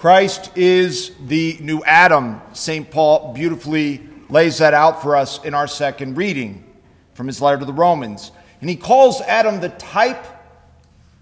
[0.00, 2.40] Christ is the new Adam.
[2.54, 2.90] St.
[2.90, 6.64] Paul beautifully lays that out for us in our second reading
[7.12, 8.32] from his letter to the Romans.
[8.62, 10.24] And he calls Adam the type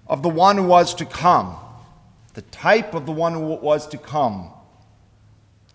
[0.06, 1.56] of the one who was to come.
[2.34, 4.52] The type of the one who was to come.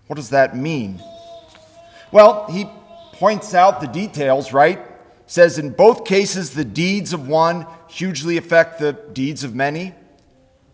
[0.07, 1.03] What does that mean?
[2.13, 2.69] Well, he
[3.11, 4.79] points out the details, right?
[5.27, 9.93] Says in both cases, the deeds of one hugely affect the deeds of many.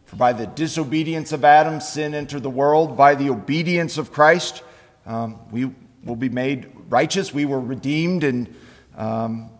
[0.10, 2.98] For by the disobedience of Adam, sin entered the world.
[2.98, 4.64] By the obedience of Christ,
[5.06, 5.70] um, we
[6.04, 7.32] will be made righteous.
[7.32, 8.56] We were redeemed and
[8.98, 9.52] um,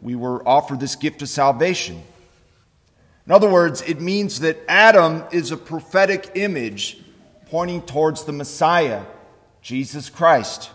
[0.00, 2.02] we were offered this gift of salvation.
[3.26, 6.96] In other words, it means that Adam is a prophetic image
[7.50, 9.02] pointing towards the Messiah,
[9.60, 10.70] Jesus Christ.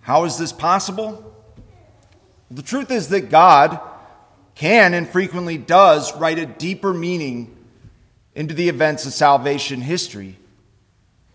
[0.00, 1.32] How is this possible?
[2.50, 3.78] The truth is that God
[4.56, 7.56] can and frequently does write a deeper meaning
[8.34, 10.38] into the events of salvation history.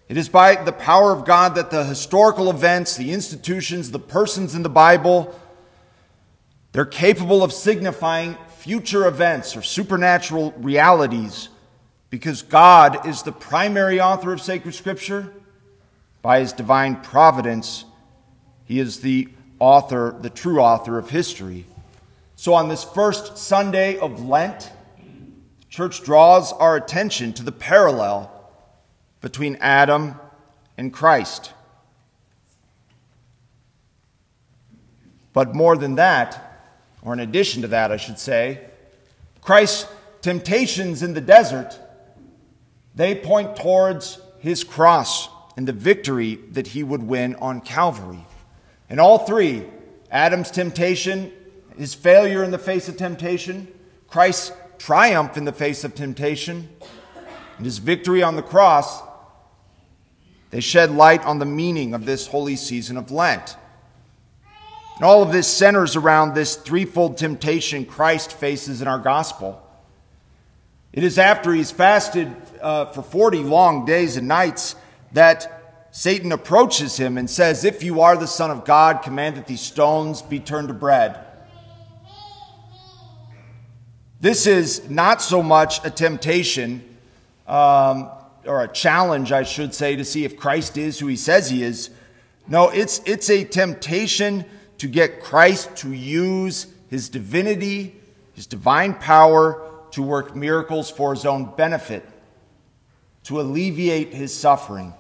[0.08, 4.56] It is by the power of God that the historical events, the institutions, the persons
[4.56, 5.40] in the Bible,
[6.72, 11.50] they're capable of signifying future events or supernatural realities
[12.10, 15.32] because God is the primary author of sacred scripture.
[16.22, 17.86] By his divine providence,
[18.66, 19.30] he is the
[19.60, 21.66] author, the true author of history.
[22.36, 24.72] So on this first Sunday of Lent,
[25.70, 28.32] church draws our attention to the parallel
[29.22, 30.16] between Adam
[30.78, 31.54] and Christ.
[35.34, 36.62] But more than that,
[37.02, 38.62] or in addition to that, I should say,
[39.42, 39.88] Christ's
[40.22, 41.80] temptations in the desert,
[42.96, 48.26] they point towards his cross and the victory that he would win on Calvary.
[48.90, 49.66] And all three
[50.12, 51.32] Adam's temptation,
[51.78, 53.68] his failure in the face of temptation,
[54.08, 56.70] Christ's triumph in the face of temptation
[57.58, 59.02] and his victory on the cross,
[60.50, 63.56] they shed light on the meaning of this holy season of Lent.
[64.96, 69.66] And all of this centers around this threefold temptation Christ faces in our gospel.
[70.92, 74.76] It is after he's fasted uh, for 40 long days and nights
[75.12, 79.48] that Satan approaches him and says, If you are the Son of God, command that
[79.48, 81.18] these stones be turned to bread.
[84.22, 86.84] This is not so much a temptation,
[87.48, 88.10] um,
[88.46, 91.64] or a challenge, I should say, to see if Christ is who he says he
[91.64, 91.90] is.
[92.48, 94.44] No, it's, it's a temptation
[94.80, 97.96] to get Christ to use his divinity,
[98.34, 102.08] his divine power, to work miracles for his own benefit,
[103.24, 104.94] to alleviate his suffering.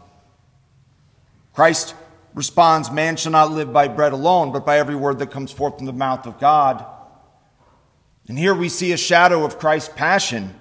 [1.53, 1.93] Christ
[2.33, 5.77] responds, Man shall not live by bread alone, but by every word that comes forth
[5.77, 6.85] from the mouth of God.
[8.27, 10.53] And here we see a shadow of Christ's passion.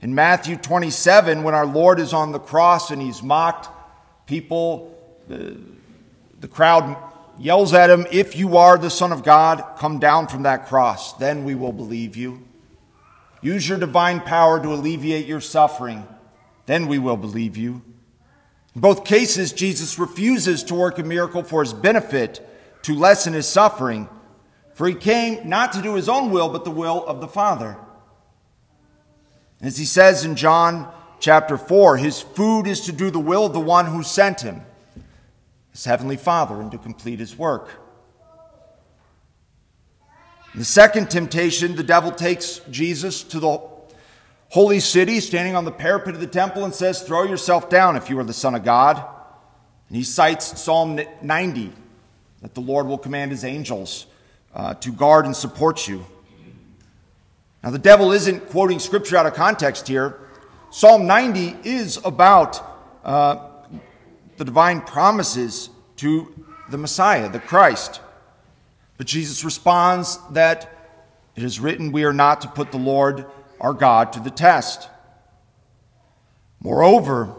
[0.00, 3.68] In Matthew 27, when our Lord is on the cross and he's mocked,
[4.26, 4.96] people,
[5.28, 5.58] the,
[6.40, 6.96] the crowd
[7.38, 11.14] yells at him, If you are the Son of God, come down from that cross.
[11.14, 12.42] Then we will believe you.
[13.40, 16.06] Use your divine power to alleviate your suffering.
[16.66, 17.82] Then we will believe you.
[18.74, 22.46] In both cases, Jesus refuses to work a miracle for his benefit
[22.82, 24.08] to lessen his suffering.
[24.76, 27.78] For he came not to do his own will, but the will of the Father.
[29.62, 33.54] As he says in John chapter 4, his food is to do the will of
[33.54, 34.60] the one who sent him,
[35.72, 37.70] his heavenly Father, and to complete his work.
[40.52, 43.58] In the second temptation, the devil takes Jesus to the
[44.50, 48.10] holy city, standing on the parapet of the temple, and says, Throw yourself down if
[48.10, 49.02] you are the Son of God.
[49.88, 51.72] And he cites Psalm 90
[52.42, 54.04] that the Lord will command his angels
[54.56, 56.04] uh, to guard and support you.
[57.62, 60.18] Now, the devil isn't quoting scripture out of context here.
[60.70, 62.62] Psalm 90 is about
[63.04, 63.48] uh,
[64.38, 68.00] the divine promises to the Messiah, the Christ.
[68.96, 70.72] But Jesus responds that
[71.34, 73.26] it is written, We are not to put the Lord
[73.60, 74.88] our God to the test.
[76.60, 77.34] Moreover,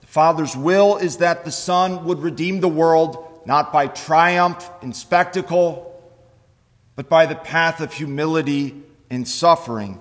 [0.00, 4.96] the Father's will is that the Son would redeem the world not by triumph and
[4.96, 5.91] spectacle
[6.96, 10.00] but by the path of humility and suffering.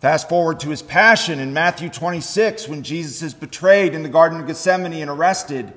[0.00, 4.40] Fast forward to his passion in Matthew 26 when Jesus is betrayed in the Garden
[4.40, 5.72] of Gethsemane and arrested.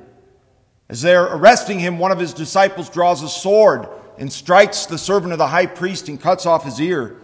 [0.89, 3.87] As they're arresting him, one of his disciples draws a sword
[4.19, 7.15] and strikes the servant of the high priest and cuts off his ear.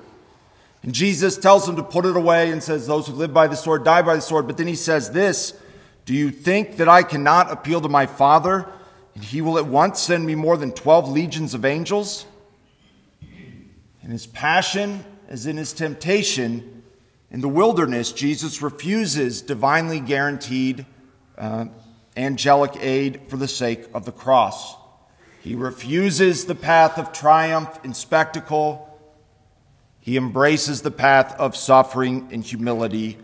[0.81, 3.55] And Jesus tells him to put it away and says, Those who live by the
[3.55, 4.47] sword die by the sword.
[4.47, 5.53] But then he says this
[6.05, 8.67] Do you think that I cannot appeal to my Father?
[9.17, 12.27] And he will at once send me more than 12 legions of angels.
[14.03, 16.83] In his passion, as in his temptation,
[17.31, 20.85] In the wilderness, Jesus refuses divinely guaranteed
[21.35, 21.65] uh,
[22.15, 24.75] angelic aid for the sake of the cross.
[25.41, 28.99] He refuses the path of triumph and spectacle.
[29.99, 33.17] He embraces the path of suffering and humility.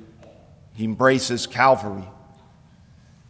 [0.73, 2.09] He embraces Calvary.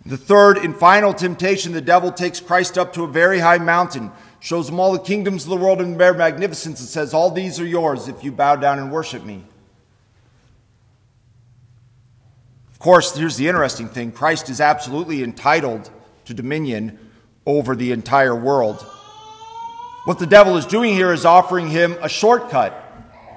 [0.05, 4.11] The third and final temptation, the devil takes Christ up to a very high mountain,
[4.41, 7.59] shows him all the kingdoms of the world in their magnificence, and says, All these
[7.59, 9.45] are yours if you bow down and worship me.
[12.73, 15.89] Of course, here's the interesting thing Christ is absolutely entitled
[16.25, 16.99] to dominion
[17.45, 18.85] over the entire world.
[20.03, 22.77] What the devil is doing here is offering him a shortcut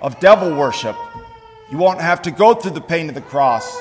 [0.02, 0.96] of devil worship.
[1.70, 3.80] You won't have to go through the pain of the cross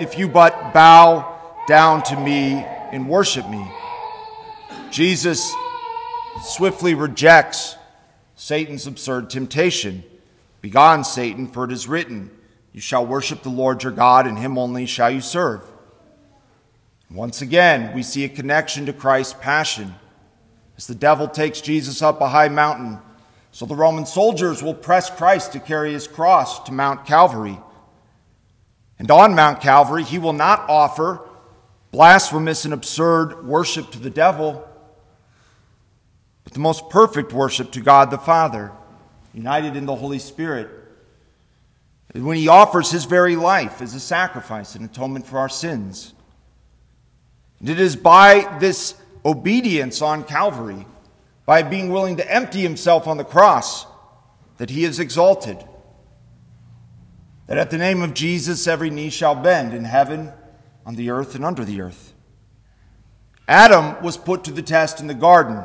[0.00, 1.33] if you but bow
[1.66, 2.54] down to me
[2.92, 3.66] and worship me.
[4.90, 5.52] Jesus
[6.42, 7.76] swiftly rejects
[8.36, 10.04] Satan's absurd temptation.
[10.60, 12.30] Begone, Satan, for it is written,
[12.72, 15.62] You shall worship the Lord your God, and him only shall you serve.
[17.10, 19.94] Once again, we see a connection to Christ's passion.
[20.76, 22.98] As the devil takes Jesus up a high mountain,
[23.52, 27.58] so the Roman soldiers will press Christ to carry his cross to Mount Calvary.
[28.98, 31.20] And on Mount Calvary, he will not offer
[31.94, 34.68] blasphemous and absurd worship to the devil,
[36.42, 38.72] but the most perfect worship to God the Father,
[39.32, 40.68] united in the Holy Spirit.
[42.12, 46.14] When he offers his very life as a sacrifice and atonement for our sins.
[47.60, 50.86] And it is by this obedience on Calvary,
[51.46, 53.86] by being willing to empty himself on the cross,
[54.56, 55.62] that he is exalted.
[57.46, 60.32] That at the name of Jesus every knee shall bend in heaven
[60.86, 62.12] on the earth and under the earth.
[63.46, 65.62] Adam was put to the test in the garden.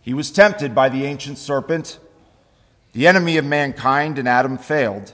[0.00, 1.98] He was tempted by the ancient serpent,
[2.92, 5.12] the enemy of mankind, and Adam failed,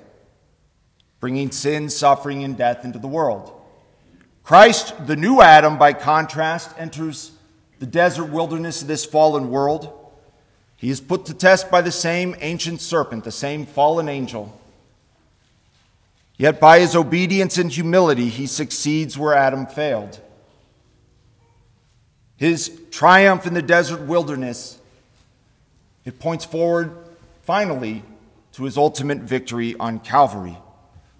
[1.18, 3.52] bringing sin, suffering, and death into the world.
[4.42, 7.32] Christ, the new Adam, by contrast, enters
[7.78, 9.96] the desert wilderness of this fallen world.
[10.76, 14.59] He is put to test by the same ancient serpent, the same fallen angel.
[16.40, 20.18] Yet by his obedience and humility, he succeeds where Adam failed.
[22.38, 24.78] His triumph in the desert wilderness,
[26.06, 26.96] it points forward
[27.42, 28.02] finally
[28.52, 30.56] to his ultimate victory on Calvary.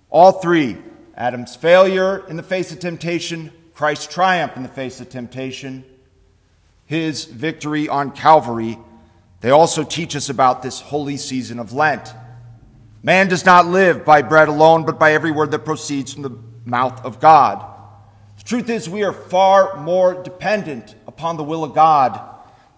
[0.08, 0.78] All three
[1.14, 5.84] Adam's failure in the face of temptation, Christ's triumph in the face of temptation,
[6.86, 8.78] his victory on Calvary,
[9.42, 12.10] they also teach us about this holy season of Lent.
[13.02, 16.38] Man does not live by bread alone, but by every word that proceeds from the
[16.64, 17.64] mouth of God.
[18.38, 22.20] The truth is, we are far more dependent upon the will of God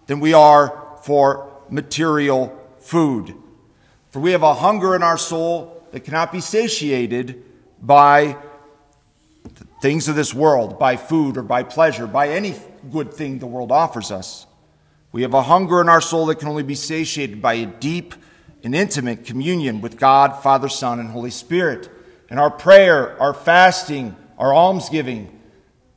[0.07, 3.35] than we are for material food.
[4.11, 7.43] For we have a hunger in our soul that cannot be satiated
[7.81, 8.37] by
[9.81, 12.55] things of this world, by food or by pleasure, by any
[12.89, 14.47] good thing the world offers us.
[15.11, 18.15] We have a hunger in our soul that can only be satiated by a deep
[18.63, 21.89] in intimate communion with God, Father, Son, and Holy Spirit.
[22.29, 25.39] And our prayer, our fasting, our almsgiving,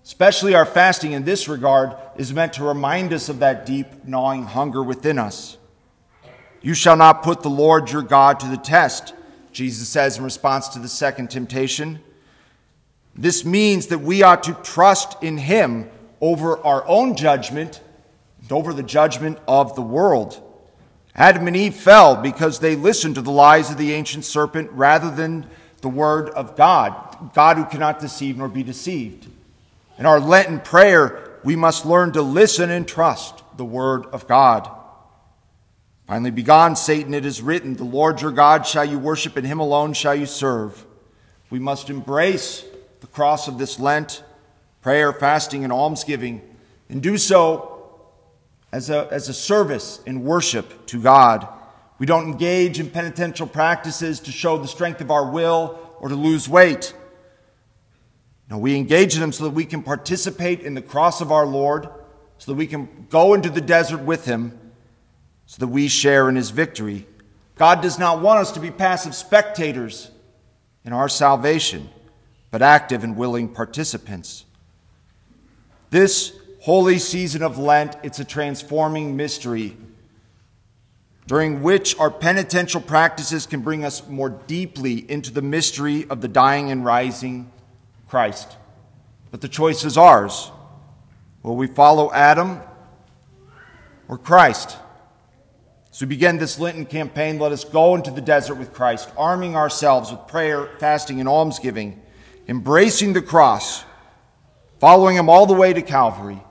[0.05, 4.43] especially our fasting in this regard, is meant to remind us of that deep, gnawing
[4.43, 5.57] hunger within us.
[6.61, 9.15] You shall not put the Lord your God to the test,
[9.53, 12.01] Jesus says in response to the second temptation.
[13.15, 15.89] This means that we ought to trust in Him
[16.21, 17.81] over our own judgment
[18.43, 20.43] and over the judgment of the world.
[21.17, 25.11] Adam and Eve fell because they listened to the lies of the ancient serpent rather
[25.11, 25.49] than
[25.81, 29.27] the word of God, God who cannot deceive nor be deceived.
[29.99, 34.71] In our Lenten prayer, we must learn to listen and trust the word of God.
[36.07, 39.59] Finally, begone, Satan, it is written, The Lord your God shall you worship, and him
[39.59, 40.85] alone shall you serve.
[41.49, 42.65] We must embrace
[43.01, 44.23] the cross of this Lent,
[44.83, 46.43] prayer, fasting, and almsgiving,
[46.91, 47.76] and do so
[48.73, 51.49] as a, as a service in worship to God.
[51.99, 56.15] We don't engage in penitential practices to show the strength of our will or to
[56.15, 56.95] lose weight.
[58.51, 61.47] No, we engage in them so that we can participate in the cross of our
[61.47, 61.89] Lord,
[62.39, 64.59] so that we can go into the desert with Him,
[65.47, 67.07] so that we share in His victory.
[67.57, 70.11] God does not want us to be passive spectators
[70.85, 71.89] in our salvation,
[72.51, 74.45] but active and willing participants.
[75.91, 79.77] This holy season of Lent, it's a transforming mystery
[81.29, 86.27] during which our penitential practices can bring us more deeply into the mystery of the
[86.27, 87.49] dying and rising
[88.09, 88.57] Christ.
[89.31, 90.51] But the choice is ours.
[91.45, 92.61] Will we follow Adam
[94.09, 94.77] or Christ?
[95.93, 99.55] As we begin this Lenten campaign, let us go into the desert with Christ, arming
[99.55, 102.03] ourselves with prayer, fasting, and almsgiving,
[102.49, 103.85] embracing the cross,
[104.81, 106.43] following Him all the way to Calvary,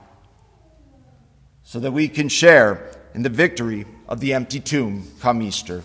[1.66, 5.82] so that we can share in the victory of the empty tomb come Easter.